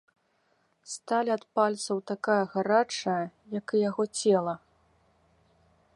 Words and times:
Сталь 0.93 1.29
ад 1.35 1.43
пальцаў 1.59 1.97
такая 2.13 2.39
гарачая, 2.55 3.21
як 3.59 3.65
і 3.77 3.85
яго 3.89 4.03
цела. 4.21 4.53